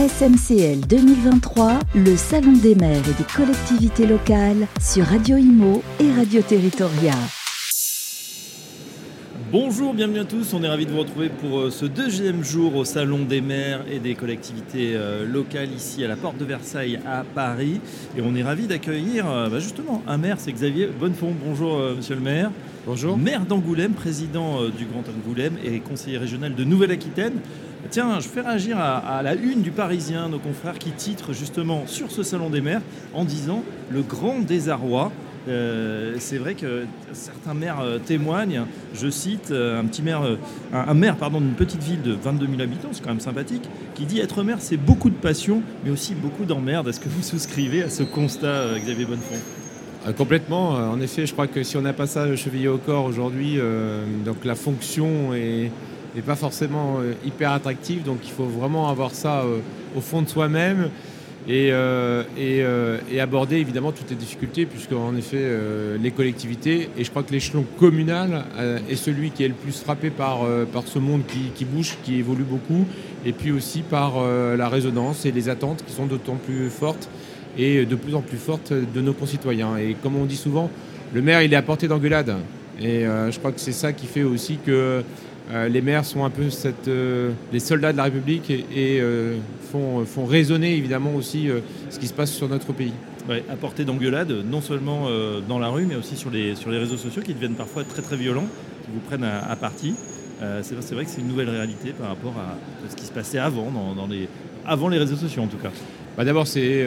SMCL 0.00 0.86
2023, 0.88 1.78
le 1.94 2.16
Salon 2.16 2.54
des 2.54 2.74
maires 2.74 3.06
et 3.06 3.12
des 3.12 3.28
collectivités 3.36 4.06
locales 4.06 4.66
sur 4.80 5.04
Radio 5.04 5.36
Imo 5.36 5.82
et 6.00 6.10
Radio 6.12 6.40
Territoria. 6.40 7.12
Bonjour, 9.52 9.92
bienvenue 9.92 10.20
à 10.20 10.24
tous. 10.24 10.54
On 10.54 10.62
est 10.62 10.68
ravis 10.68 10.86
de 10.86 10.92
vous 10.92 11.00
retrouver 11.00 11.28
pour 11.28 11.58
euh, 11.58 11.70
ce 11.70 11.84
deuxième 11.84 12.42
jour 12.42 12.76
au 12.76 12.86
Salon 12.86 13.26
des 13.26 13.42
maires 13.42 13.84
et 13.90 13.98
des 13.98 14.14
collectivités 14.14 14.92
euh, 14.94 15.26
locales 15.26 15.70
ici 15.70 16.02
à 16.02 16.08
la 16.08 16.16
Porte 16.16 16.38
de 16.38 16.46
Versailles 16.46 16.98
à 17.06 17.22
Paris. 17.34 17.82
Et 18.16 18.22
on 18.22 18.34
est 18.34 18.42
ravis 18.42 18.68
d'accueillir 18.68 19.28
euh, 19.28 19.50
bah, 19.50 19.58
justement 19.58 20.02
un 20.06 20.16
maire, 20.16 20.36
c'est 20.38 20.52
Xavier 20.52 20.86
Bonnefond. 20.86 21.34
Bonjour 21.44 21.78
monsieur 21.94 22.14
le 22.14 22.22
maire. 22.22 22.50
Bonjour. 22.86 23.18
Maire 23.18 23.44
d'Angoulême, 23.44 23.92
président 23.92 24.62
du 24.70 24.86
Grand 24.86 25.04
Angoulême 25.06 25.58
et 25.62 25.80
conseiller 25.80 26.16
régional 26.16 26.54
de 26.54 26.64
Nouvelle-Aquitaine. 26.64 27.34
Tiens, 27.88 28.20
je 28.20 28.28
fais 28.28 28.42
réagir 28.42 28.78
à, 28.78 29.22
la 29.22 29.34
une 29.34 29.62
du 29.62 29.70
Parisien, 29.70 30.28
nos 30.28 30.38
confrères 30.38 30.78
qui 30.78 30.90
titrent 30.90 31.32
justement 31.32 31.86
sur 31.86 32.10
ce 32.10 32.22
Salon 32.22 32.50
des 32.50 32.60
maires 32.60 32.82
en 33.14 33.24
disant 33.24 33.64
le 33.90 34.02
grand 34.02 34.40
désarroi 34.40 35.10
euh, 35.48 36.16
c'est 36.18 36.36
vrai 36.36 36.54
que 36.54 36.84
certains 37.12 37.54
maires 37.54 37.80
euh, 37.80 37.98
témoignent, 37.98 38.66
je 38.94 39.08
cite 39.08 39.50
euh, 39.50 39.80
un 39.80 39.86
petit 39.86 40.02
maire, 40.02 40.22
un, 40.72 40.94
maire 40.94 41.16
pardon 41.16 41.40
d'une 41.40 41.54
petite 41.54 41.82
ville 41.82 42.02
de 42.02 42.12
22 42.12 42.46
000 42.46 42.60
habitants, 42.60 42.90
c'est 42.92 43.02
quand 43.02 43.08
même 43.08 43.20
sympathique, 43.20 43.68
qui 43.94 44.04
dit 44.04 44.20
être 44.20 44.42
maire 44.42 44.58
c'est 44.60 44.76
beaucoup 44.76 45.08
de 45.08 45.14
passion, 45.14 45.62
mais 45.84 45.90
aussi 45.90 46.14
beaucoup 46.14 46.44
d'emmerde. 46.44 46.88
Est-ce 46.88 47.00
que 47.00 47.08
vous 47.08 47.22
souscrivez 47.22 47.82
à 47.82 47.90
ce 47.90 48.02
constat, 48.02 48.78
Xavier 48.78 49.06
Bonnefond? 49.06 50.14
Complètement. 50.16 50.70
En 50.70 50.98
effet, 51.00 51.26
je 51.26 51.32
crois 51.34 51.46
que 51.46 51.62
si 51.62 51.76
on 51.76 51.82
n'a 51.82 51.92
pas 51.92 52.06
ça 52.06 52.34
chevillé 52.34 52.68
au 52.68 52.78
corps 52.78 53.04
aujourd'hui, 53.04 53.58
donc 54.24 54.46
la 54.46 54.54
fonction 54.54 55.34
est, 56.16 56.22
pas 56.22 56.36
forcément 56.36 56.98
hyper 57.24 57.52
attractive. 57.52 58.02
Donc 58.02 58.18
il 58.24 58.30
faut 58.30 58.44
vraiment 58.44 58.88
avoir 58.88 59.12
ça 59.12 59.44
au 59.96 60.00
fond 60.00 60.22
de 60.22 60.28
soi-même 60.28 60.90
et, 61.48 61.70
euh, 61.72 62.22
euh, 62.38 62.98
et, 63.10 63.20
aborder 63.20 63.56
évidemment 63.56 63.92
toutes 63.92 64.10
les 64.10 64.16
difficultés, 64.16 64.66
puisque 64.66 64.92
en 64.92 65.16
effet 65.16 65.38
euh, 65.40 65.96
les 66.00 66.10
collectivités, 66.10 66.90
et 66.96 67.04
je 67.04 67.10
crois 67.10 67.22
que 67.22 67.32
l'échelon 67.32 67.64
communal 67.78 68.44
est 68.88 68.96
celui 68.96 69.30
qui 69.30 69.44
est 69.44 69.48
le 69.48 69.54
plus 69.54 69.80
frappé 69.80 70.10
par, 70.10 70.40
par 70.72 70.86
ce 70.86 70.98
monde 70.98 71.22
qui, 71.26 71.50
qui, 71.54 71.64
bouge, 71.64 71.96
qui 72.04 72.16
évolue 72.16 72.44
beaucoup, 72.44 72.84
et 73.24 73.32
puis 73.32 73.52
aussi 73.52 73.80
par 73.80 74.22
la 74.22 74.68
résonance 74.68 75.24
et 75.26 75.32
les 75.32 75.48
attentes 75.48 75.84
qui 75.86 75.92
sont 75.92 76.06
d'autant 76.06 76.36
plus 76.36 76.70
fortes 76.70 77.08
et 77.58 77.84
de 77.84 77.96
plus 77.96 78.14
en 78.14 78.20
plus 78.20 78.38
fortes 78.38 78.72
de 78.72 79.00
nos 79.00 79.12
concitoyens. 79.12 79.76
Et 79.76 79.96
comme 80.02 80.16
on 80.16 80.24
dit 80.24 80.36
souvent, 80.36 80.70
le 81.12 81.22
maire 81.22 81.42
il 81.42 81.52
est 81.52 81.56
à 81.56 81.62
portée 81.62 81.88
d'engueulade. 81.88 82.36
Et 82.80 83.02
je 83.02 83.38
crois 83.38 83.52
que 83.52 83.60
c'est 83.60 83.72
ça 83.72 83.92
qui 83.92 84.06
fait 84.06 84.22
aussi 84.22 84.58
que 84.64 85.02
euh, 85.52 85.68
les 85.68 85.80
maires 85.80 86.04
sont 86.04 86.24
un 86.24 86.30
peu 86.30 86.48
cette, 86.48 86.86
euh, 86.86 87.32
les 87.52 87.58
soldats 87.58 87.92
de 87.92 87.96
la 87.96 88.04
République 88.04 88.50
et, 88.50 88.64
euh, 89.00 89.36
font, 89.72 90.04
font, 90.04 90.24
résonner 90.24 90.76
évidemment 90.76 91.14
aussi 91.14 91.48
ce 91.90 91.98
qui 91.98 92.06
se 92.06 92.12
passe 92.12 92.32
sur 92.32 92.48
notre 92.48 92.72
pays. 92.72 92.92
Ouais, 93.28 93.44
à 93.50 93.56
portée 93.56 93.84
d'engueulade, 93.84 94.32
non 94.50 94.60
seulement 94.60 95.08
dans 95.46 95.58
la 95.58 95.68
rue, 95.68 95.86
mais 95.86 95.94
aussi 95.94 96.16
sur 96.16 96.30
les, 96.30 96.56
sur 96.56 96.70
les 96.70 96.78
réseaux 96.78 96.96
sociaux 96.96 97.22
qui 97.22 97.34
deviennent 97.34 97.54
parfois 97.54 97.84
très 97.84 98.02
très 98.02 98.16
violents, 98.16 98.46
qui 98.84 98.90
vous 98.92 99.00
prennent 99.00 99.24
à, 99.24 99.54
partie. 99.54 99.94
c'est 100.62 100.74
vrai 100.92 101.04
que 101.04 101.10
c'est 101.10 101.20
une 101.20 101.28
nouvelle 101.28 101.50
réalité 101.50 101.90
par 101.90 102.08
rapport 102.08 102.34
à 102.38 102.56
ce 102.90 102.96
qui 102.96 103.04
se 103.04 103.12
passait 103.12 103.38
avant, 103.38 103.70
dans, 103.94 104.06
les, 104.08 104.26
avant 104.66 104.88
les 104.88 104.98
réseaux 104.98 105.16
sociaux 105.16 105.42
en 105.42 105.46
tout 105.46 105.58
cas. 105.58 105.70
Bah 106.16 106.24
D'abord, 106.24 106.48
c'est 106.48 106.84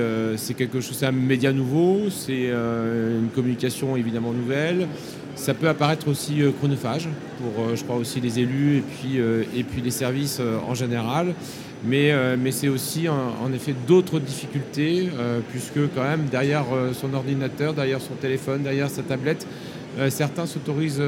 quelque 0.58 0.81
chose, 0.81 0.98
c'est 0.98 1.05
un 1.05 1.14
média 1.14 1.53
nouveau, 1.53 2.09
c'est 2.09 2.50
une 2.50 3.30
communication 3.33 3.95
évidemment 3.95 4.33
nouvelle. 4.33 4.88
Ça 5.36 5.53
peut 5.53 5.67
apparaître 5.67 6.08
aussi 6.08 6.42
euh, 6.42 6.52
chronophage 6.52 7.09
pour, 7.39 7.66
euh, 7.66 7.76
je 7.76 7.84
crois, 7.84 7.95
aussi 7.95 8.22
les 8.22 8.39
élus 8.39 8.78
et 8.78 8.81
puis, 8.81 9.20
euh, 9.20 9.44
et 9.56 9.64
puis 9.64 9.81
les 9.81 9.92
services 9.92 10.42
en 10.67 10.73
général. 10.73 11.34
Mais, 11.86 12.14
mais 12.38 12.52
c'est 12.52 12.70
aussi 12.70 13.09
en, 13.09 13.52
effet 13.54 13.76
d'autres 13.86 14.17
difficultés, 14.17 15.09
puisque 15.50 15.94
quand 15.94 16.04
même 16.04 16.28
derrière 16.31 16.64
son 16.94 17.14
ordinateur, 17.14 17.73
derrière 17.73 18.00
son 18.00 18.14
téléphone, 18.14 18.64
derrière 18.64 18.89
sa 18.89 19.02
tablette, 19.02 19.45
certains 20.08 20.45
s'autorisent 20.45 21.04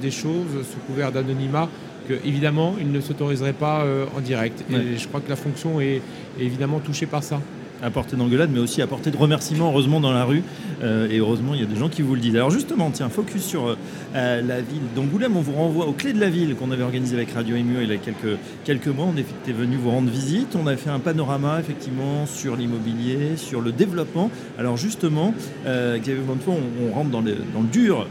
des 0.00 0.12
choses 0.12 0.64
sous 0.72 0.78
couvert 0.86 1.10
d'anonymat 1.10 1.68
que 2.08 2.14
évidemment 2.24 2.76
ils 2.78 2.92
ne 2.92 3.00
s'autoriseraient 3.00 3.52
pas 3.52 3.84
en 4.16 4.20
direct. 4.20 4.64
Et 4.70 4.96
je 4.96 5.08
crois 5.08 5.20
que 5.20 5.28
la 5.28 5.34
fonction 5.34 5.80
est 5.80 6.00
évidemment 6.38 6.78
touchée 6.78 7.06
par 7.06 7.24
ça 7.24 7.40
à 7.82 7.90
portée 7.90 8.16
d'engueulade, 8.16 8.50
mais 8.52 8.60
aussi 8.60 8.80
à 8.80 8.86
portée 8.86 9.10
de 9.10 9.16
remerciements, 9.16 9.70
heureusement, 9.70 10.00
dans 10.00 10.12
la 10.12 10.24
rue. 10.24 10.42
Euh, 10.82 11.08
et 11.10 11.18
heureusement, 11.18 11.54
il 11.54 11.60
y 11.60 11.64
a 11.64 11.66
des 11.66 11.76
gens 11.76 11.88
qui 11.88 12.02
vous 12.02 12.14
le 12.14 12.20
disent. 12.20 12.36
Alors 12.36 12.50
justement, 12.50 12.90
tiens, 12.90 13.08
focus 13.08 13.42
sur 13.42 13.76
euh, 14.14 14.42
la 14.42 14.60
ville 14.60 14.82
d'Angoulême. 14.94 15.36
On 15.36 15.40
vous 15.40 15.52
renvoie 15.52 15.86
aux 15.86 15.92
clés 15.92 16.12
de 16.12 16.20
la 16.20 16.30
ville 16.30 16.54
qu'on 16.54 16.70
avait 16.70 16.82
organisé 16.82 17.16
avec 17.16 17.32
Radio 17.32 17.56
Emu 17.56 17.82
il 17.82 17.88
y 17.88 17.92
a 17.92 17.96
quelques, 17.96 18.38
quelques 18.64 18.88
mois. 18.88 19.06
On 19.12 19.16
était 19.16 19.52
venu 19.52 19.76
vous 19.76 19.90
rendre 19.90 20.10
visite. 20.10 20.56
On 20.56 20.66
a 20.66 20.76
fait 20.76 20.90
un 20.90 21.00
panorama, 21.00 21.58
effectivement, 21.58 22.26
sur 22.26 22.56
l'immobilier, 22.56 23.36
sur 23.36 23.60
le 23.60 23.72
développement. 23.72 24.30
Alors 24.58 24.76
justement, 24.76 25.34
euh, 25.66 25.98
Xavier 25.98 26.22
Montefort, 26.26 26.54
on, 26.54 26.88
on, 26.88 26.94
rentre 26.94 27.10
dans 27.10 27.20
le, 27.20 27.36
dans 27.52 27.60
le 27.60 27.68
dur. 27.68 28.06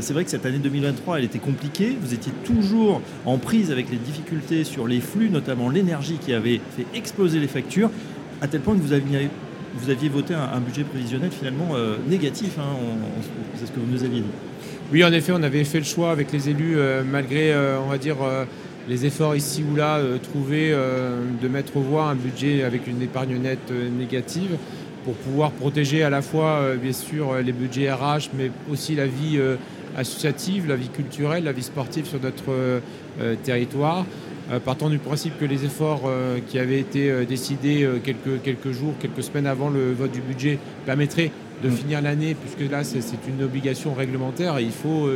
C'est 0.00 0.14
vrai 0.14 0.24
que 0.24 0.30
cette 0.30 0.46
année 0.46 0.58
2023, 0.58 1.18
elle 1.18 1.24
était 1.24 1.38
compliquée. 1.38 1.96
Vous 2.00 2.14
étiez 2.14 2.32
toujours 2.44 3.02
en 3.26 3.36
prise 3.36 3.70
avec 3.70 3.90
les 3.90 3.98
difficultés 3.98 4.64
sur 4.64 4.86
les 4.86 5.00
flux, 5.00 5.28
notamment 5.28 5.68
l'énergie 5.68 6.18
qui 6.18 6.32
avait 6.32 6.60
fait 6.76 6.86
exploser 6.94 7.40
les 7.40 7.46
factures 7.46 7.90
à 8.40 8.48
tel 8.48 8.60
point 8.60 8.74
que 8.74 8.80
vous 8.80 8.92
aviez, 8.92 10.08
voté 10.08 10.34
un, 10.34 10.60
budget 10.60 10.84
prévisionnel 10.84 11.30
finalement 11.30 11.70
euh, 11.74 11.96
négatif, 12.08 12.58
hein, 12.58 12.76
c'est 13.56 13.66
ce 13.66 13.72
que 13.72 13.80
vous 13.80 13.90
nous 13.90 14.04
aviez 14.04 14.20
dit. 14.20 14.26
Oui, 14.92 15.04
en 15.04 15.12
effet, 15.12 15.32
on 15.32 15.42
avait 15.42 15.64
fait 15.64 15.78
le 15.78 15.84
choix 15.84 16.10
avec 16.10 16.32
les 16.32 16.48
élus, 16.48 16.76
euh, 16.76 17.02
malgré, 17.04 17.52
euh, 17.52 17.78
on 17.80 17.88
va 17.88 17.98
dire, 17.98 18.16
les 18.88 19.06
efforts 19.06 19.36
ici 19.36 19.64
ou 19.70 19.76
là 19.76 20.00
trouvés, 20.22 20.70
de 20.70 21.48
mettre 21.48 21.76
au 21.76 21.80
voie 21.80 22.04
un 22.04 22.14
budget 22.14 22.64
avec 22.64 22.86
une 22.86 23.00
épargne 23.02 23.36
nette 23.36 23.70
négative 23.70 24.56
pour 25.04 25.14
pouvoir 25.14 25.52
protéger 25.52 26.02
à 26.02 26.10
la 26.10 26.22
fois, 26.22 26.74
bien 26.80 26.92
sûr, 26.92 27.34
les 27.36 27.52
budgets 27.52 27.92
RH, 27.92 28.30
mais 28.36 28.50
aussi 28.70 28.96
la 28.96 29.06
vie 29.06 29.38
associative, 29.96 30.66
la 30.66 30.76
vie 30.76 30.88
culturelle, 30.88 31.44
la 31.44 31.52
vie 31.52 31.62
sportive 31.62 32.06
sur 32.06 32.20
notre 32.20 32.80
territoire. 33.44 34.06
Euh, 34.50 34.58
partant 34.58 34.90
du 34.90 34.98
principe 34.98 35.38
que 35.38 35.44
les 35.44 35.64
efforts 35.64 36.02
euh, 36.06 36.38
qui 36.44 36.58
avaient 36.58 36.80
été 36.80 37.08
euh, 37.08 37.24
décidés 37.24 37.88
quelques, 38.02 38.42
quelques 38.42 38.72
jours, 38.72 38.94
quelques 38.98 39.22
semaines 39.22 39.46
avant 39.46 39.70
le 39.70 39.92
vote 39.92 40.10
du 40.10 40.20
budget 40.20 40.58
permettraient 40.86 41.30
de 41.62 41.68
mm. 41.68 41.72
finir 41.72 42.02
l'année, 42.02 42.34
puisque 42.34 42.70
là 42.70 42.82
c'est 42.82 43.00
une 43.28 43.44
obligation 43.44 43.94
réglementaire 43.94 44.58
et 44.58 44.62
il 44.62 44.72
faut 44.72 45.08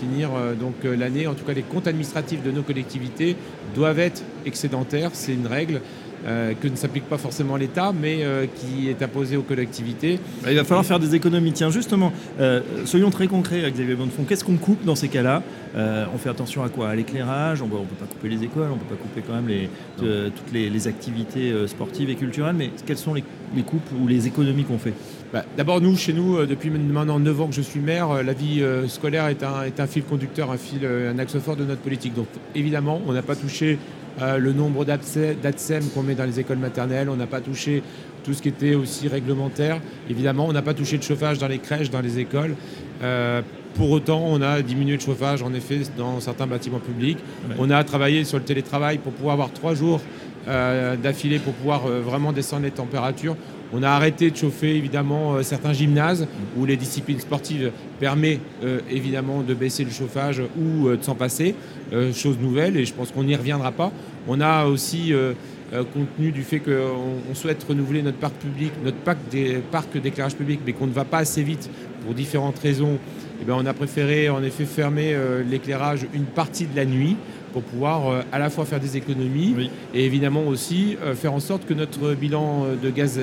finir 0.00 0.30
donc 0.58 0.74
l'année. 0.82 1.28
En 1.28 1.34
tout 1.34 1.44
cas, 1.44 1.52
les 1.52 1.62
comptes 1.62 1.86
administratifs 1.86 2.42
de 2.42 2.50
nos 2.50 2.62
collectivités 2.62 3.36
doivent 3.76 4.00
être 4.00 4.22
excédentaires, 4.44 5.10
c'est 5.12 5.32
une 5.32 5.46
règle. 5.46 5.80
Euh, 6.26 6.54
que 6.54 6.68
ne 6.68 6.76
s'applique 6.76 7.04
pas 7.04 7.18
forcément 7.18 7.56
l'État, 7.56 7.92
mais 7.92 8.20
euh, 8.22 8.46
qui 8.46 8.88
est 8.88 9.02
imposé 9.02 9.36
aux 9.36 9.42
collectivités. 9.42 10.18
Bah, 10.42 10.50
il 10.50 10.56
va 10.56 10.64
falloir 10.64 10.84
faire 10.84 10.98
des 10.98 11.14
économies. 11.14 11.52
Tiens, 11.52 11.70
justement, 11.70 12.12
euh, 12.40 12.60
soyons 12.86 13.10
très 13.10 13.26
concrets, 13.26 13.60
avec 13.60 13.74
Xavier 13.74 13.94
Bonnefond. 13.94 14.24
Qu'est-ce 14.24 14.44
qu'on 14.44 14.56
coupe 14.56 14.84
dans 14.84 14.94
ces 14.94 15.08
cas-là? 15.08 15.42
On 15.76 16.18
fait 16.18 16.28
attention 16.28 16.62
à 16.62 16.68
quoi? 16.68 16.90
À 16.90 16.94
l'éclairage 16.94 17.60
On 17.60 17.66
ne 17.66 17.70
peut 17.70 17.96
pas 17.98 18.06
couper 18.06 18.28
les 18.28 18.44
écoles, 18.44 18.68
on 18.70 18.76
ne 18.76 18.80
peut 18.80 18.94
pas 18.94 19.02
couper 19.02 19.22
quand 19.26 19.34
même 19.34 19.48
les, 19.48 19.68
toutes 19.98 20.52
les, 20.52 20.88
activités 20.88 21.52
sportives 21.66 22.10
et 22.10 22.14
culturelles, 22.14 22.54
mais 22.56 22.70
quelles 22.86 22.96
sont 22.96 23.12
les, 23.12 23.24
coupes 23.64 23.90
ou 24.00 24.06
les 24.06 24.28
économies 24.28 24.62
qu'on 24.62 24.78
fait? 24.78 24.92
Bah, 25.32 25.44
D'abord, 25.56 25.80
nous, 25.80 25.96
chez 25.96 26.12
nous, 26.12 26.46
depuis 26.46 26.70
maintenant 26.70 27.18
9 27.18 27.40
ans 27.40 27.48
que 27.48 27.54
je 27.54 27.60
suis 27.60 27.80
maire, 27.80 28.22
la 28.22 28.32
vie 28.32 28.62
scolaire 28.86 29.26
est 29.26 29.42
un, 29.42 29.64
est 29.64 29.80
un 29.80 29.88
fil 29.88 30.04
conducteur, 30.04 30.52
un, 30.52 30.58
fil, 30.58 30.86
un 30.86 31.18
axe 31.18 31.36
fort 31.38 31.56
de 31.56 31.64
notre 31.64 31.80
politique. 31.80 32.14
Donc, 32.14 32.28
évidemment, 32.54 33.02
on 33.08 33.12
n'a 33.12 33.22
pas 33.22 33.34
touché 33.34 33.78
euh, 34.22 34.38
le 34.38 34.52
nombre 34.52 34.84
d'ATSEM 34.84 35.84
qu'on 35.94 36.02
met 36.02 36.14
dans 36.14 36.24
les 36.24 36.38
écoles 36.40 36.58
maternelles. 36.58 37.08
On 37.08 37.16
n'a 37.16 37.26
pas 37.26 37.40
touché 37.40 37.82
tout 38.22 38.32
ce 38.32 38.42
qui 38.42 38.48
était 38.48 38.74
aussi 38.74 39.08
réglementaire. 39.08 39.80
Évidemment, 40.08 40.46
on 40.46 40.52
n'a 40.52 40.62
pas 40.62 40.74
touché 40.74 40.98
de 40.98 41.02
chauffage 41.02 41.38
dans 41.38 41.48
les 41.48 41.58
crèches, 41.58 41.90
dans 41.90 42.00
les 42.00 42.18
écoles. 42.18 42.54
Euh, 43.02 43.42
pour 43.74 43.90
autant, 43.90 44.22
on 44.24 44.40
a 44.40 44.62
diminué 44.62 44.94
le 44.94 45.00
chauffage, 45.00 45.42
en 45.42 45.52
effet, 45.52 45.80
dans 45.98 46.20
certains 46.20 46.46
bâtiments 46.46 46.78
publics. 46.78 47.18
On 47.58 47.70
a 47.70 47.82
travaillé 47.82 48.24
sur 48.24 48.38
le 48.38 48.44
télétravail 48.44 48.98
pour 48.98 49.12
pouvoir 49.12 49.32
avoir 49.32 49.52
trois 49.52 49.74
jours 49.74 50.00
euh, 50.46 50.94
d'affilée 50.96 51.40
pour 51.40 51.54
pouvoir 51.54 51.80
vraiment 51.80 52.32
descendre 52.32 52.62
les 52.62 52.70
températures. 52.70 53.36
On 53.74 53.82
a 53.82 53.90
arrêté 53.90 54.30
de 54.30 54.36
chauffer 54.36 54.76
évidemment 54.76 55.42
certains 55.42 55.72
gymnases 55.72 56.28
où 56.56 56.64
les 56.64 56.76
disciplines 56.76 57.18
sportives 57.18 57.72
permettent 57.98 58.40
évidemment 58.88 59.42
de 59.42 59.52
baisser 59.52 59.82
le 59.82 59.90
chauffage 59.90 60.40
ou 60.56 60.88
de 60.88 61.02
s'en 61.02 61.16
passer. 61.16 61.56
Euh, 61.92 62.12
chose 62.12 62.38
nouvelle 62.40 62.76
et 62.76 62.84
je 62.86 62.94
pense 62.94 63.12
qu'on 63.12 63.24
n'y 63.24 63.36
reviendra 63.36 63.70
pas. 63.70 63.92
On 64.26 64.40
a 64.40 64.64
aussi, 64.64 65.12
euh, 65.12 65.34
euh, 65.72 65.84
compte 65.84 66.08
tenu 66.16 66.32
du 66.32 66.42
fait 66.42 66.58
qu'on 66.58 67.34
souhaite 67.34 67.62
renouveler 67.62 68.02
notre 68.02 68.16
parc 68.18 68.34
public, 68.34 68.72
notre 68.82 68.96
parc 68.96 69.98
d'éclairage 69.98 70.34
public, 70.34 70.60
mais 70.64 70.72
qu'on 70.72 70.86
ne 70.86 70.92
va 70.92 71.04
pas 71.04 71.18
assez 71.18 71.42
vite 71.42 71.68
pour 72.04 72.14
différentes 72.14 72.58
raisons, 72.58 72.98
eh 73.40 73.44
bien, 73.44 73.54
on 73.56 73.66
a 73.66 73.72
préféré 73.72 74.28
en 74.28 74.42
effet 74.42 74.64
fermer 74.64 75.16
l'éclairage 75.48 76.06
une 76.14 76.24
partie 76.24 76.66
de 76.66 76.76
la 76.76 76.84
nuit 76.84 77.16
pour 77.52 77.62
pouvoir 77.62 78.24
à 78.32 78.38
la 78.38 78.50
fois 78.50 78.64
faire 78.64 78.80
des 78.80 78.96
économies 78.96 79.70
et 79.92 80.04
évidemment 80.04 80.44
aussi 80.46 80.96
faire 81.14 81.32
en 81.32 81.40
sorte 81.40 81.66
que 81.66 81.74
notre 81.74 82.14
bilan 82.14 82.66
de 82.82 82.90
gaz, 82.90 83.20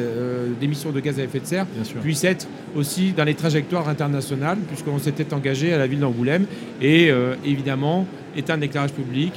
d'émissions 0.60 0.92
de 0.92 1.00
gaz 1.00 1.20
à 1.20 1.24
effet 1.24 1.40
de 1.40 1.46
serre 1.46 1.66
puisse 2.02 2.24
être 2.24 2.48
aussi 2.76 3.12
dans 3.12 3.26
les 3.26 3.36
trajectoires 3.36 3.90
internationales, 3.90 4.58
puisqu'on 4.68 5.00
s'était 5.00 5.34
engagé 5.34 5.74
à 5.74 5.78
la 5.78 5.88
ville 5.88 6.00
d'Angoulême 6.00 6.46
et 6.82 7.12
évidemment 7.46 8.06
éteindre 8.36 8.62
l'éclairage 8.62 8.94
public, 8.94 9.34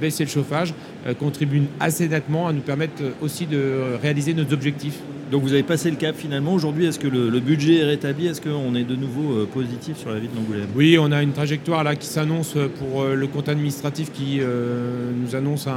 baisser 0.00 0.24
le 0.24 0.30
chauffage, 0.30 0.74
contribuent 1.18 1.64
assez 1.80 2.08
nettement 2.08 2.48
à 2.48 2.52
nous 2.52 2.60
permettre 2.60 3.02
aussi 3.20 3.46
de 3.46 3.96
réaliser 4.00 4.34
nos 4.34 4.50
objectifs. 4.52 4.98
Donc 5.30 5.42
vous 5.42 5.52
avez 5.52 5.62
passé 5.62 5.90
le 5.90 5.96
cap 5.96 6.14
finalement. 6.16 6.54
Aujourd'hui, 6.54 6.86
est-ce 6.86 6.98
que 6.98 7.08
le, 7.08 7.40
budget 7.40 7.80
est 7.80 7.84
rétabli? 7.84 8.26
Est-ce 8.26 8.40
qu'on 8.40 8.74
est 8.74 8.84
de 8.84 8.96
nouveau 8.96 9.44
positif 9.46 9.96
sur 9.96 10.10
la 10.10 10.18
ville 10.18 10.30
d'Angoulême? 10.34 10.68
Oui, 10.74 10.96
on 11.00 11.12
a 11.12 11.22
une 11.22 11.32
trajectoire 11.32 11.84
là 11.84 11.94
qui 11.94 12.06
s'annonce 12.06 12.56
pour 12.78 13.04
le 13.04 13.26
compte 13.26 13.48
administratif 13.48 14.12
qui 14.12 14.40
nous 14.40 15.34
annonce 15.34 15.68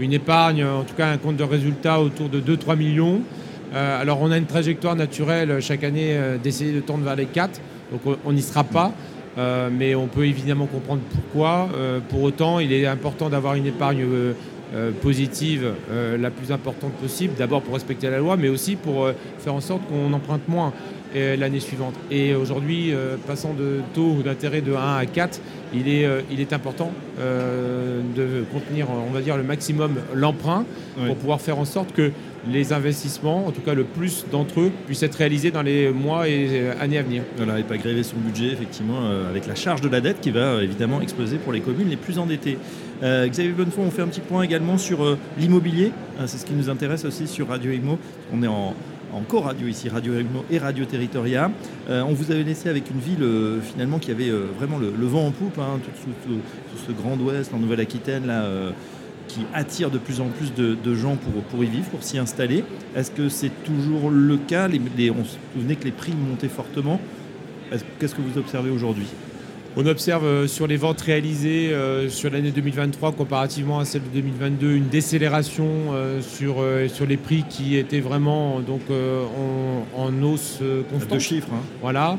une 0.00 0.12
épargne, 0.12 0.64
en 0.64 0.84
tout 0.84 0.94
cas 0.94 1.10
un 1.10 1.18
compte 1.18 1.36
de 1.36 1.44
résultat 1.44 2.00
autour 2.00 2.28
de 2.28 2.40
2-3 2.40 2.76
millions. 2.76 3.20
Euh, 3.74 4.00
alors 4.00 4.20
on 4.22 4.30
a 4.30 4.38
une 4.38 4.46
trajectoire 4.46 4.94
naturelle 4.94 5.50
euh, 5.50 5.60
chaque 5.60 5.84
année 5.84 6.16
euh, 6.16 6.38
d'essayer 6.38 6.72
de 6.72 6.80
tendre 6.80 7.04
vers 7.04 7.16
les 7.16 7.26
4, 7.26 7.60
donc 7.92 8.18
on 8.24 8.32
n'y 8.32 8.42
sera 8.42 8.64
pas. 8.64 8.92
Mais 9.36 9.94
on 9.94 10.06
peut 10.06 10.26
évidemment 10.26 10.66
comprendre 10.66 11.02
pourquoi. 11.14 11.68
pour 12.08 12.22
autant, 12.22 12.58
il 12.58 12.72
est 12.72 12.86
important 12.86 13.28
d'avoir 13.28 13.54
une 13.54 13.66
épargne 13.66 14.06
positive 15.02 15.72
la 16.18 16.30
plus 16.30 16.52
importante 16.52 16.92
possible, 16.92 17.34
d'abord 17.38 17.62
pour 17.62 17.74
respecter 17.74 18.10
la 18.10 18.18
loi, 18.18 18.36
mais 18.36 18.48
aussi 18.48 18.76
pour 18.76 19.08
faire 19.38 19.54
en 19.54 19.60
sorte 19.60 19.82
qu'on 19.88 20.12
emprunte 20.12 20.48
moins 20.48 20.72
l'année 21.14 21.60
suivante. 21.60 21.94
Et 22.10 22.34
aujourd'hui, 22.34 22.92
passant 23.26 23.54
de 23.54 23.80
taux 23.94 24.16
d'intérêt 24.24 24.60
de 24.60 24.74
1 24.74 24.96
à 24.96 25.06
4, 25.06 25.40
il 25.74 25.88
est, 25.88 26.06
il 26.30 26.40
est 26.40 26.52
important 26.52 26.92
de 27.18 28.44
contenir, 28.52 28.88
on 28.90 29.12
va 29.12 29.20
dire, 29.20 29.36
le 29.36 29.42
maximum 29.42 29.96
l'emprunt 30.14 30.64
pour 31.06 31.16
pouvoir 31.16 31.40
faire 31.40 31.58
en 31.58 31.64
sorte 31.64 31.92
que 31.92 32.12
les 32.50 32.72
investissements, 32.72 33.46
en 33.46 33.50
tout 33.50 33.60
cas 33.60 33.74
le 33.74 33.84
plus 33.84 34.24
d'entre 34.30 34.60
eux, 34.60 34.72
puissent 34.86 35.02
être 35.02 35.16
réalisés 35.16 35.50
dans 35.50 35.62
les 35.62 35.90
mois 35.90 36.28
et 36.28 36.48
euh, 36.52 36.72
années 36.80 36.98
à 36.98 37.02
venir. 37.02 37.22
Voilà, 37.36 37.58
et 37.58 37.62
pas 37.62 37.76
gréver 37.76 38.02
son 38.02 38.16
budget, 38.16 38.52
effectivement, 38.52 39.00
euh, 39.02 39.28
avec 39.28 39.46
la 39.46 39.54
charge 39.54 39.80
de 39.80 39.88
la 39.88 40.00
dette 40.00 40.20
qui 40.20 40.30
va 40.30 40.40
euh, 40.40 40.62
évidemment 40.62 41.00
exploser 41.00 41.38
pour 41.38 41.52
les 41.52 41.60
communes 41.60 41.88
les 41.88 41.96
plus 41.96 42.18
endettées. 42.18 42.58
Xavier 43.02 43.50
Bonnefond, 43.50 43.82
on 43.82 43.90
fait 43.90 44.00
un 44.00 44.06
petit 44.06 44.22
point 44.22 44.40
également 44.40 44.78
sur 44.78 45.18
l'immobilier. 45.38 45.92
C'est 46.24 46.38
ce 46.38 46.46
qui 46.46 46.54
nous 46.54 46.70
intéresse 46.70 47.04
aussi 47.04 47.26
sur 47.26 47.48
Radio 47.48 47.70
Imo. 47.70 47.98
On 48.32 48.42
est 48.42 48.46
en, 48.46 48.74
co-radio 49.28 49.66
ici, 49.66 49.88
Radio 49.88 50.18
Imo 50.18 50.44
et 50.50 50.58
Radio 50.58 50.84
Territoria. 50.84 51.50
on 51.88 52.12
vous 52.12 52.30
avait 52.30 52.42
laissé 52.42 52.68
avec 52.68 52.90
une 52.90 53.00
ville 53.00 53.26
finalement 53.62 53.98
qui 53.98 54.10
avait 54.10 54.30
vraiment 54.30 54.78
le, 54.78 55.06
vent 55.06 55.26
en 55.26 55.30
poupe, 55.30 55.58
hein, 55.58 55.80
tout, 56.24 56.40
ce 56.86 56.92
grand 56.92 57.16
ouest 57.16 57.52
en 57.54 57.58
Nouvelle-Aquitaine, 57.58 58.32
qui 59.28 59.40
attire 59.54 59.90
de 59.90 59.98
plus 59.98 60.20
en 60.20 60.26
plus 60.26 60.52
de, 60.54 60.94
gens 60.94 61.16
pour, 61.50 61.64
y 61.64 61.66
vivre, 61.66 61.86
pour 61.86 62.02
s'y 62.02 62.18
installer. 62.18 62.64
Est-ce 62.94 63.10
que 63.10 63.28
c'est 63.28 63.52
toujours 63.64 64.10
le 64.10 64.36
cas? 64.36 64.68
On 64.68 65.24
se 65.24 65.36
souvenait 65.54 65.76
que 65.76 65.84
les 65.84 65.92
prix 65.92 66.12
montaient 66.12 66.48
fortement. 66.48 67.00
Qu'est-ce 67.98 68.14
que 68.14 68.22
vous 68.22 68.38
observez 68.38 68.70
aujourd'hui? 68.70 69.06
On 69.76 69.86
observe 69.86 70.24
euh, 70.24 70.46
sur 70.48 70.66
les 70.66 70.76
ventes 70.76 71.02
réalisées 71.02 71.72
euh, 71.72 72.08
sur 72.08 72.30
l'année 72.30 72.50
2023 72.50 73.12
comparativement 73.12 73.78
à 73.78 73.84
celle 73.84 74.02
de 74.02 74.20
2022 74.20 74.72
une 74.72 74.88
décélération 74.88 75.68
euh, 75.92 76.20
sur, 76.22 76.64
sur 76.88 77.06
les 77.06 77.18
prix 77.18 77.44
qui 77.48 77.76
étaient 77.76 78.00
vraiment 78.00 78.60
donc, 78.60 78.80
en, 78.90 80.22
hausse 80.22 80.60
constante. 80.90 81.14
De 81.14 81.18
chiffres. 81.18 81.48
Hein. 81.52 81.60
Voilà. 81.82 82.18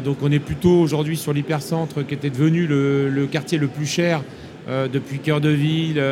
donc 0.00 0.18
on 0.22 0.30
est 0.30 0.38
plutôt 0.38 0.78
aujourd'hui 0.80 1.16
sur 1.16 1.32
l'hypercentre 1.32 2.06
qui 2.06 2.14
était 2.14 2.30
devenu 2.30 2.66
le, 2.66 3.10
le, 3.10 3.26
quartier 3.26 3.58
le 3.58 3.66
plus 3.66 3.86
cher 3.86 4.22
depuis 4.68 5.18
Cœur 5.18 5.40
de 5.40 5.48
Ville 5.48 6.02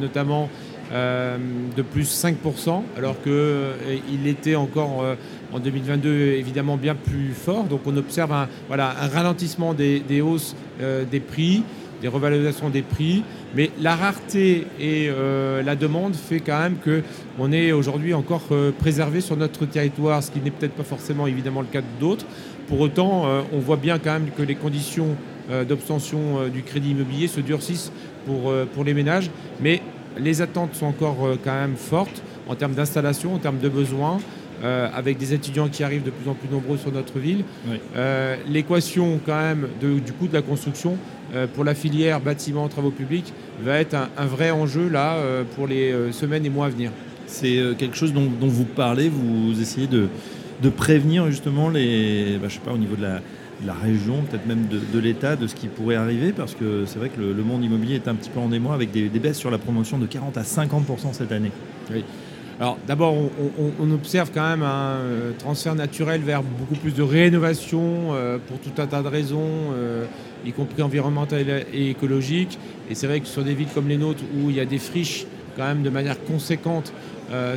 notamment, 0.00 0.48
de 0.94 1.82
plus 1.82 2.24
5%, 2.24 2.82
alors 2.96 3.16
qu'il 3.22 4.26
était 4.26 4.54
encore 4.54 5.04
en 5.52 5.58
2022 5.58 6.10
évidemment 6.10 6.76
bien 6.76 6.94
plus 6.94 7.32
fort. 7.32 7.64
Donc 7.64 7.80
on 7.86 7.96
observe 7.96 8.32
un, 8.32 8.48
ralentissement 8.70 9.74
des, 9.74 10.20
hausses 10.20 10.54
des 11.10 11.18
prix, 11.20 11.64
des 12.00 12.06
revalorisations 12.06 12.70
des 12.70 12.82
prix, 12.82 13.24
mais 13.56 13.70
la 13.80 13.96
rareté 13.96 14.68
et 14.80 15.10
la 15.64 15.74
demande 15.74 16.14
fait 16.14 16.38
quand 16.38 16.60
même 16.60 16.76
qu'on 16.76 17.50
est 17.50 17.72
aujourd'hui 17.72 18.14
encore 18.14 18.44
préservé 18.78 19.20
sur 19.20 19.36
notre 19.36 19.66
territoire, 19.66 20.22
ce 20.22 20.30
qui 20.30 20.38
n'est 20.38 20.52
peut-être 20.52 20.74
pas 20.74 20.84
forcément 20.84 21.26
évidemment 21.26 21.62
le 21.62 21.66
cas 21.66 21.82
d'autres. 21.98 22.26
Pour 22.68 22.78
autant, 22.80 23.26
on 23.52 23.58
voit 23.58 23.76
bien 23.76 23.98
quand 23.98 24.12
même 24.12 24.30
que 24.30 24.42
les 24.42 24.54
conditions 24.54 25.16
euh, 25.50 25.64
d'obtention 25.64 26.38
euh, 26.38 26.48
du 26.48 26.62
crédit 26.62 26.92
immobilier 26.92 27.28
se 27.28 27.40
durcissent 27.40 27.92
pour, 28.24 28.48
euh, 28.48 28.64
pour 28.64 28.82
les 28.82 28.94
ménages. 28.94 29.30
Mais 29.60 29.82
les 30.18 30.42
attentes 30.42 30.74
sont 30.74 30.86
encore 30.86 31.16
quand 31.42 31.54
même 31.54 31.76
fortes 31.76 32.22
en 32.48 32.54
termes 32.54 32.74
d'installation, 32.74 33.34
en 33.34 33.38
termes 33.38 33.58
de 33.58 33.68
besoins. 33.68 34.18
avec 34.62 35.18
des 35.18 35.34
étudiants 35.34 35.68
qui 35.68 35.84
arrivent 35.84 36.04
de 36.04 36.10
plus 36.10 36.30
en 36.30 36.34
plus 36.34 36.48
nombreux 36.48 36.78
sur 36.78 36.90
notre 36.92 37.18
ville. 37.18 37.44
L'équation 38.48 39.20
quand 39.26 39.38
même 39.38 39.68
du 39.80 40.12
coût 40.12 40.26
de 40.26 40.32
la 40.32 40.42
construction 40.42 40.96
pour 41.54 41.64
la 41.64 41.74
filière 41.74 42.20
bâtiment 42.20 42.66
travaux 42.68 42.90
publics 42.90 43.32
va 43.62 43.78
être 43.78 43.94
un, 43.94 44.26
vrai 44.26 44.50
enjeu 44.52 44.88
là 44.88 45.18
pour 45.54 45.66
les 45.66 45.92
semaines 46.12 46.46
et 46.46 46.50
mois 46.50 46.66
à 46.66 46.70
venir. 46.70 46.92
C'est 47.26 47.58
quelque 47.76 47.96
chose 47.96 48.14
dont, 48.14 48.30
vous 48.40 48.64
parlez, 48.64 49.10
vous 49.10 49.60
essayez 49.60 49.88
de, 49.88 50.08
de 50.62 50.68
prévenir 50.70 51.26
justement 51.30 51.68
les, 51.68 52.38
bah, 52.40 52.48
je 52.48 52.54
sais 52.54 52.60
pas, 52.64 52.72
au 52.72 52.78
niveau 52.78 52.96
de 52.96 53.02
la, 53.02 53.20
la 53.66 53.74
région, 53.74 54.22
peut-être 54.22 54.46
même 54.46 54.66
de, 54.68 54.98
l'État, 54.98 55.36
de 55.36 55.46
ce 55.46 55.54
qui 55.54 55.68
pourrait 55.68 55.96
arriver, 55.96 56.32
parce 56.32 56.54
que 56.54 56.84
c'est 56.86 56.98
vrai 56.98 57.08
que 57.08 57.20
le, 57.20 57.42
monde 57.42 57.64
immobilier 57.64 57.96
est 57.96 58.08
un 58.08 58.14
petit 58.14 58.30
peu 58.30 58.40
en 58.40 58.52
émoi 58.52 58.74
avec 58.74 58.90
des, 58.90 59.08
baisses 59.08 59.38
sur 59.38 59.50
la 59.50 59.58
promotion 59.58 59.98
de 59.98 60.06
40 60.06 60.36
à 60.36 60.42
50% 60.42 61.12
cette 61.12 61.32
année. 61.32 61.52
Oui. 61.90 62.04
Alors 62.60 62.78
d'abord, 62.86 63.14
on, 63.80 63.90
observe 63.90 64.30
quand 64.32 64.48
même 64.48 64.62
un 64.62 64.98
euh, 64.98 65.32
transfert 65.38 65.74
naturel 65.74 66.20
vers 66.20 66.42
beaucoup 66.42 66.76
plus 66.76 66.94
de 66.94 67.02
rénovation 67.02 68.12
euh, 68.12 68.38
pour 68.38 68.60
tout 68.60 68.80
un 68.80 68.86
tas 68.86 69.02
de 69.02 69.08
raisons, 69.08 69.72
euh, 69.72 70.04
y 70.46 70.52
compris 70.52 70.80
environnementales 70.82 71.64
et 71.72 71.90
écologiques. 71.90 72.58
Et 72.88 72.94
c'est 72.94 73.08
vrai 73.08 73.18
que 73.18 73.26
sur 73.26 73.42
des 73.42 73.54
villes 73.54 73.68
comme 73.74 73.88
les 73.88 73.96
nôtres, 73.96 74.22
où 74.36 74.50
il 74.50 74.56
y 74.56 74.60
a 74.60 74.66
des 74.66 74.78
friches 74.78 75.26
quand 75.56 75.64
même 75.64 75.82
de 75.82 75.90
manière 75.90 76.22
conséquente, 76.24 76.92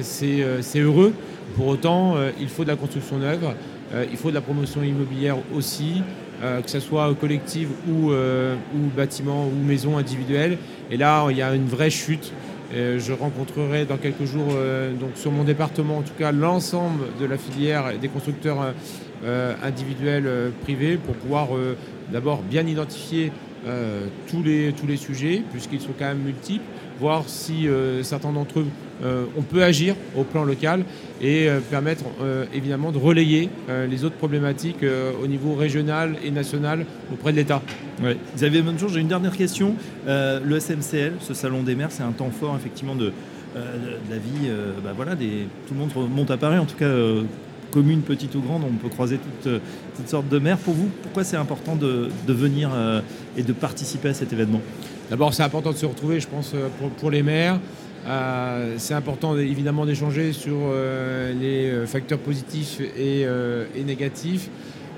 c'est 0.01 0.79
heureux. 0.79 1.13
Pour 1.55 1.67
autant, 1.67 2.15
il 2.39 2.47
faut 2.47 2.63
de 2.63 2.69
la 2.69 2.75
construction 2.75 3.17
neuve. 3.17 3.53
Euh, 3.93 4.05
il 4.09 4.17
faut 4.17 4.29
de 4.29 4.35
la 4.35 4.41
promotion 4.41 4.83
immobilière 4.83 5.37
aussi, 5.55 6.01
euh, 6.43 6.61
que 6.61 6.69
ce 6.69 6.79
soit 6.79 7.13
collective 7.15 7.69
ou, 7.89 8.11
euh, 8.11 8.55
ou 8.75 8.95
bâtiment 8.95 9.47
ou 9.47 9.65
maison 9.65 9.97
individuelle. 9.97 10.57
Et 10.91 10.97
là, 10.97 11.27
il 11.29 11.37
y 11.37 11.41
a 11.41 11.53
une 11.53 11.67
vraie 11.67 11.89
chute. 11.89 12.31
je 12.73 13.13
rencontrerai 13.13 13.85
dans 13.85 13.95
quelques 13.95 14.25
jours, 14.25 14.53
donc 14.99 15.11
sur 15.15 15.31
mon 15.31 15.45
département 15.45 15.99
en 15.99 16.01
tout 16.01 16.17
cas, 16.19 16.33
l'ensemble 16.33 17.05
de 17.17 17.25
la 17.25 17.37
filière 17.37 17.97
des 17.97 18.09
constructeurs 18.09 18.73
individuels 19.63 20.51
privés 20.63 20.97
pour 20.97 21.15
pouvoir 21.15 21.47
d'abord 22.11 22.41
bien 22.41 22.67
identifier 22.67 23.31
tous, 24.27 24.43
les, 24.43 24.73
tous 24.73 24.85
les 24.85 24.97
sujets, 24.97 25.43
puisqu'ils 25.49 25.79
sont 25.79 25.95
quand 25.97 26.09
même 26.09 26.23
multiples, 26.23 26.65
voir 26.99 27.23
si 27.27 27.69
certains 28.03 28.33
d'entre 28.33 28.59
eux 28.59 28.67
euh, 29.03 29.25
on 29.37 29.41
peut 29.41 29.63
agir 29.63 29.95
au 30.15 30.23
plan 30.23 30.43
local 30.43 30.83
et 31.21 31.47
euh, 31.47 31.59
permettre 31.59 32.05
euh, 32.21 32.45
évidemment 32.53 32.91
de 32.91 32.97
relayer 32.97 33.49
les 33.89 34.03
autres 34.03 34.15
problématiques 34.15 34.85
au 35.21 35.27
niveau 35.27 35.55
régional 35.55 36.15
et 36.23 36.31
national 36.31 36.85
auprès 37.11 37.31
de 37.31 37.37
l'État. 37.37 37.61
Ouais. 38.01 38.17
Xavier 38.35 38.61
Bonjour, 38.61 38.89
j'ai 38.89 38.99
une 38.99 39.07
dernière 39.07 39.35
question. 39.35 39.75
le 40.05 40.59
SMCL, 40.59 41.13
ce 41.19 41.33
salon 41.33 41.63
des 41.63 41.75
maires, 41.75 41.91
c'est 41.91 42.03
un 42.03 42.11
temps 42.11 42.31
fort 42.31 42.55
effectivement 42.55 42.95
de, 42.95 43.11
la 43.55 44.17
vie. 44.17 44.49
Bah 44.83 44.93
voilà, 44.95 45.15
des, 45.15 45.47
tout 45.67 45.73
le 45.73 45.79
monde 45.79 45.91
monte 46.09 46.31
à 46.31 46.37
Paris, 46.37 46.57
en 46.57 46.65
tout 46.65 46.75
cas 46.75 46.91
commune, 47.71 48.01
petite 48.01 48.33
ou 48.35 48.41
grande, 48.41 48.63
on 48.63 48.73
peut 48.73 48.89
croiser 48.89 49.19
toutes, 49.43 50.07
sortes 50.07 50.29
de 50.29 50.39
maires. 50.39 50.57
Pour 50.57 50.73
vous, 50.73 50.89
pourquoi 51.03 51.23
c'est 51.23 51.37
important 51.37 51.75
de, 51.75 52.09
venir 52.27 52.71
et 53.35 53.43
de 53.43 53.53
participer 53.53 54.09
à 54.09 54.13
cet 54.13 54.31
événement? 54.31 54.61
D'abord, 55.09 55.33
c'est 55.33 55.43
important 55.43 55.71
de 55.71 55.77
se 55.77 55.85
retrouver, 55.85 56.19
je 56.19 56.27
pense, 56.27 56.53
pour 56.99 57.11
les 57.11 57.23
maires. 57.23 57.59
Euh, 58.05 58.75
c'est 58.77 58.93
important 58.93 59.37
évidemment 59.37 59.85
d'échanger 59.85 60.31
sur 60.31 60.55
euh, 60.55 61.33
les 61.33 61.69
euh, 61.69 61.85
facteurs 61.85 62.19
positifs 62.19 62.79
et, 62.79 63.25
négatifs. 63.85 64.49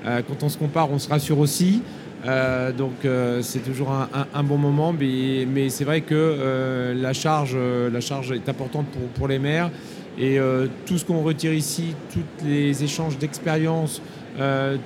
quand 0.04 0.42
on 0.42 0.48
se 0.48 0.58
compare, 0.58 0.90
on 0.90 0.98
se 0.98 1.08
rassure 1.08 1.38
aussi. 1.38 1.82
donc 2.24 3.06
c'est 3.42 3.64
toujours 3.64 3.92
un, 3.92 4.42
bon 4.42 4.58
moment, 4.58 4.92
mais, 4.92 5.68
c'est 5.68 5.84
vrai 5.84 6.00
que 6.00 6.94
la, 6.96 7.12
charge, 7.12 7.56
la 7.56 8.00
charge 8.00 8.32
est 8.32 8.48
importante 8.48 8.86
pour, 9.14 9.28
les 9.28 9.38
maires. 9.38 9.70
Et 10.18 10.38
tout 10.86 10.98
ce 10.98 11.04
qu'on 11.04 11.22
retire 11.22 11.52
ici, 11.52 11.94
tous 12.12 12.44
les 12.44 12.82
échanges 12.82 13.18
d'expérience, 13.18 14.02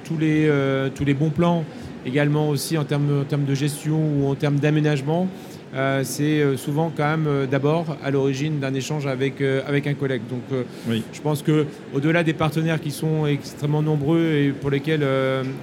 tous, 0.04 0.18
les, 0.18 1.14
bons 1.14 1.30
plans, 1.30 1.64
également 2.04 2.50
aussi 2.50 2.76
en 2.76 2.85
termes 2.85 3.44
de 3.47 3.54
gestion 3.54 4.00
ou 4.18 4.28
en 4.28 4.35
termes 4.35 4.59
d'aménagement, 4.59 5.28
euh, 5.75 6.02
c'est 6.04 6.40
euh, 6.40 6.57
souvent 6.57 6.93
quand 6.97 7.04
même 7.04 7.26
euh, 7.26 7.47
d'abord 7.47 7.97
à 8.04 8.12
l'origine 8.12 8.61
d'un 8.61 8.73
échange 8.75 9.07
avec, 9.07 9.40
avec 9.40 9.87
un 9.87 9.95
collègue. 9.95 10.23
Donc 10.31 10.64
je 10.88 11.21
pense 11.21 11.43
que 11.43 11.66
au-delà 11.93 12.23
des 12.23 12.33
partenaires 12.33 12.81
qui 12.81 12.90
sont 12.90 13.26
extrêmement 13.26 13.83
nombreux 13.83 14.33
et 14.33 14.50
pour 14.50 14.71
lesquels 14.71 15.04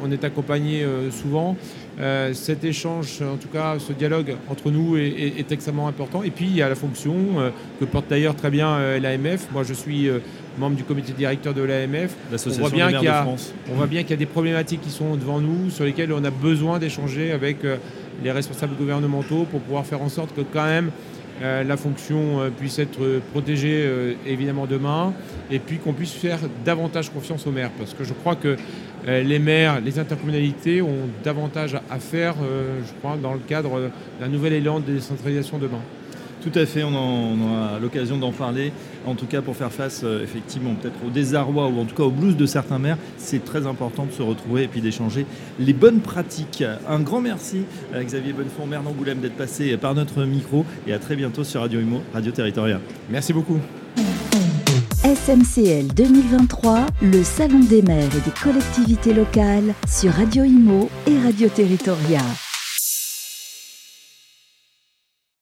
on 0.03 0.11
est 0.11 0.23
accompagné 0.23 0.85
souvent, 1.11 1.55
cet 2.33 2.63
échange, 2.63 3.21
en 3.21 3.37
tout 3.37 3.47
cas 3.47 3.77
ce 3.79 3.93
dialogue 3.93 4.35
entre 4.49 4.71
nous 4.71 4.97
est, 4.97 5.51
extrêmement 5.51 5.87
important. 5.87 6.23
Et 6.23 6.31
puis 6.31 6.45
il 6.45 6.55
y 6.55 6.61
a 6.61 6.69
la 6.69 6.75
fonction 6.75 7.15
que 7.79 7.85
porte 7.85 8.05
d'ailleurs 8.09 8.35
très 8.35 8.49
bien 8.49 8.97
l'AMF. 8.99 9.47
Moi 9.51 9.63
je 9.63 9.73
suis 9.73 10.09
membre 10.57 10.75
du 10.75 10.83
comité 10.83 11.13
directeur 11.13 11.53
de 11.53 11.61
l'AMF. 11.61 12.15
On 12.31 12.51
voit 12.59 12.69
bien 12.69 12.91
qu'il 12.91 13.03
y, 13.03 13.07
a, 13.07 13.25
on 13.71 13.75
voit 13.75 13.87
bien 13.87 14.01
qu'il 14.01 14.11
y 14.11 14.13
a 14.13 14.17
des 14.17 14.25
problématiques 14.25 14.81
qui 14.81 14.91
sont 14.91 15.15
devant 15.15 15.39
nous 15.39 15.69
sur 15.69 15.85
lesquelles 15.85 16.13
on 16.13 16.23
a 16.23 16.31
besoin 16.31 16.79
d'échanger 16.79 17.31
avec 17.31 17.57
les 18.23 18.31
responsables 18.31 18.75
gouvernementaux 18.75 19.45
pour 19.49 19.61
pouvoir 19.61 19.85
faire 19.85 20.01
en 20.01 20.09
sorte 20.09 20.35
que 20.35 20.41
quand 20.41 20.65
même 20.65 20.91
euh, 21.41 21.63
la 21.63 21.75
fonction 21.75 22.39
euh, 22.39 22.49
puisse 22.49 22.77
être 22.77 23.19
protégée 23.31 23.83
euh, 23.83 24.13
évidemment 24.27 24.67
demain 24.67 25.11
et 25.49 25.57
puis 25.57 25.77
qu'on 25.77 25.93
puisse 25.93 26.13
faire 26.13 26.37
davantage 26.63 27.09
confiance 27.09 27.47
aux 27.47 27.51
maires 27.51 27.71
parce 27.79 27.95
que 27.95 28.03
je 28.03 28.13
crois 28.13 28.35
que 28.35 28.57
les 29.07 29.39
maires, 29.39 29.81
les 29.81 29.97
intercommunalités 29.97 30.83
ont 30.83 31.09
davantage 31.23 31.75
à 31.89 31.97
faire, 31.97 32.35
je 32.39 32.93
crois, 32.99 33.17
dans 33.17 33.33
le 33.33 33.39
cadre 33.39 33.89
d'un 34.19 34.27
nouvel 34.27 34.53
élan 34.53 34.79
de 34.79 34.91
décentralisation 34.91 35.57
demain. 35.57 35.79
Tout 36.41 36.51
à 36.55 36.65
fait, 36.65 36.83
on, 36.83 36.93
a 36.93 37.79
l'occasion 37.79 38.17
d'en 38.17 38.31
parler. 38.31 38.71
En 39.05 39.15
tout 39.15 39.27
cas, 39.27 39.41
pour 39.41 39.55
faire 39.55 39.71
face 39.71 40.03
effectivement 40.23 40.73
peut-être 40.73 40.97
au 41.05 41.09
désarroi 41.09 41.67
ou 41.67 41.79
en 41.79 41.85
tout 41.85 41.95
cas 41.95 42.03
au 42.03 42.11
blues 42.11 42.35
de 42.35 42.45
certains 42.45 42.79
maires, 42.79 42.97
c'est 43.17 43.43
très 43.45 43.67
important 43.67 44.05
de 44.05 44.11
se 44.11 44.21
retrouver 44.21 44.63
et 44.63 44.67
puis 44.67 44.81
d'échanger 44.81 45.25
les 45.59 45.73
bonnes 45.73 45.99
pratiques. 45.99 46.63
Un 46.87 46.99
grand 46.99 47.21
merci 47.21 47.63
à 47.93 48.03
Xavier 48.03 48.33
Bonnefond, 48.33 48.65
maire 48.65 48.83
d'Angoulême, 48.83 49.19
d'être 49.19 49.37
passé 49.37 49.77
par 49.77 49.93
notre 49.95 50.23
micro 50.23 50.65
et 50.87 50.93
à 50.93 50.99
très 50.99 51.15
bientôt 51.15 51.43
sur 51.43 51.61
Radio 51.61 51.79
Imo, 51.79 52.01
Radio 52.13 52.31
Territoriale. 52.31 52.81
Merci 53.09 53.33
beaucoup. 53.33 53.59
SMCL 55.03 55.87
2023, 55.95 56.85
le 57.01 57.23
Salon 57.23 57.59
des 57.59 57.81
maires 57.81 58.15
et 58.15 58.21
des 58.21 58.35
collectivités 58.41 59.13
locales 59.13 59.73
sur 59.87 60.11
Radio 60.11 60.43
Imo 60.43 60.89
et 61.07 61.19
Radio 61.19 61.49
Territoria. 61.49 62.21